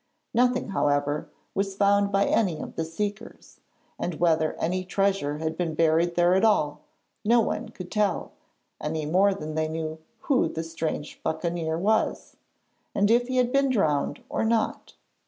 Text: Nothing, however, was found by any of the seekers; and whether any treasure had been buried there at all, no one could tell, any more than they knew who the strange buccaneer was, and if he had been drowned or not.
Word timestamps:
Nothing, 0.33 0.69
however, 0.69 1.29
was 1.53 1.75
found 1.75 2.11
by 2.11 2.25
any 2.25 2.59
of 2.59 2.75
the 2.75 2.83
seekers; 2.85 3.59
and 3.99 4.15
whether 4.19 4.53
any 4.55 4.83
treasure 4.83 5.37
had 5.37 5.55
been 5.55 5.75
buried 5.75 6.15
there 6.15 6.33
at 6.33 6.43
all, 6.43 6.81
no 7.23 7.39
one 7.39 7.69
could 7.69 7.91
tell, 7.91 8.31
any 8.81 9.05
more 9.05 9.35
than 9.35 9.53
they 9.53 9.67
knew 9.67 9.99
who 10.21 10.47
the 10.49 10.63
strange 10.63 11.21
buccaneer 11.21 11.77
was, 11.77 12.35
and 12.95 13.11
if 13.11 13.27
he 13.27 13.37
had 13.37 13.51
been 13.51 13.69
drowned 13.69 14.23
or 14.27 14.43
not. 14.43 14.95